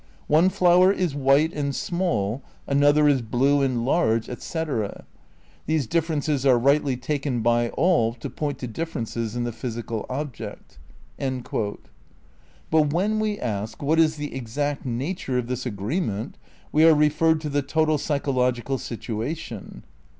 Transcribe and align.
"One 0.25 0.49
flower 0.49 0.91
is 0.91 1.13
white 1.13 1.53
and 1.53 1.75
small, 1.75 2.41
another 2.65 3.07
is 3.07 3.21
blue 3.21 3.61
and 3.61 3.85
large, 3.85 4.29
etc. 4.29 5.05
These 5.67 5.85
differences 5.85 6.43
are 6.43 6.57
rightly 6.57 6.97
taken 6.97 7.41
by 7.41 7.69
all 7.69 8.15
to 8.15 8.27
point 8.27 8.57
to 8.57 8.67
differences 8.67 9.35
in 9.35 9.43
the 9.43 9.51
physical 9.51 10.07
object.'" 10.09 10.79
But 11.19 11.83
when 12.71 13.19
we 13.19 13.39
ask 13.39 13.83
"what 13.83 13.99
is 13.99 14.15
the 14.15 14.33
exact 14.33 14.87
nature 14.87 15.37
of 15.37 15.45
this 15.45 15.67
agreement" 15.67 16.35
we 16.71 16.83
are 16.83 16.95
referred 16.95 17.39
to 17.41 17.49
"the 17.49 17.61
total 17.61 17.97
psychologi 17.99 18.65
cal 18.65 18.79
situation. 18.79 19.83